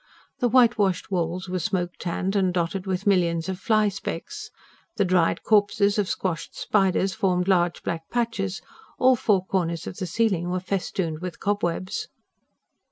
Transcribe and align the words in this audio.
The 0.39 0.49
whitewashed 0.49 1.11
walls 1.11 1.47
were 1.47 1.59
smoke 1.59 1.91
tanned 1.99 2.35
and 2.35 2.51
dotted 2.51 2.87
with 2.87 3.05
millions 3.05 3.47
of 3.47 3.59
fly 3.59 3.87
specks; 3.87 4.49
the 4.97 5.05
dried 5.05 5.43
corpses 5.43 5.99
of 5.99 6.09
squashed 6.09 6.57
spiders 6.57 7.13
formed 7.13 7.47
large 7.47 7.83
black 7.83 8.09
patches; 8.09 8.63
all 8.97 9.15
four 9.15 9.45
corners 9.45 9.85
of 9.85 9.97
the 9.97 10.07
ceiling 10.07 10.49
were 10.49 10.59
festooned 10.59 11.19
with 11.19 11.39
cobwebs. 11.39 12.07